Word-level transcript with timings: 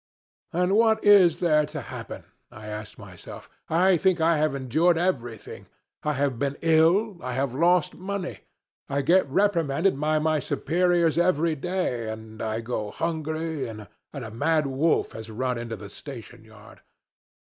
"And 0.51 0.75
what 0.75 1.03
is 1.03 1.39
there 1.39 1.63
to 1.67 1.81
happen?" 1.81 2.23
I 2.49 2.65
asked 2.65 2.97
myself. 2.97 3.51
"I 3.69 3.97
think 3.97 4.19
I 4.19 4.37
have 4.37 4.55
endured 4.55 4.97
everything. 4.97 5.67
I've 6.01 6.39
been 6.39 6.57
ill, 6.61 7.19
I've 7.21 7.53
lost 7.53 7.93
money, 7.93 8.39
I 8.89 9.03
get 9.03 9.29
reprimanded 9.29 9.99
by 9.99 10.17
my 10.17 10.39
superiors 10.39 11.19
every 11.19 11.53
day, 11.55 12.09
and 12.09 12.41
I 12.41 12.61
go 12.61 12.89
hungry, 12.89 13.67
and 13.67 13.87
a 14.11 14.31
mad 14.31 14.65
wolf 14.65 15.11
has 15.11 15.29
run 15.29 15.59
into 15.59 15.75
the 15.75 15.87
station 15.87 16.43
yard. 16.45 16.81